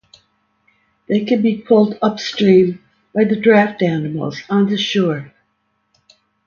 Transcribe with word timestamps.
they 1.07 1.23
can 1.25 1.43
be 1.43 1.61
pulled 1.61 1.95
upstream 2.01 2.83
by 3.13 3.23
draft 3.23 3.83
animals 3.83 4.41
on 4.49 4.67
the 4.67 4.75
shores. 4.75 5.29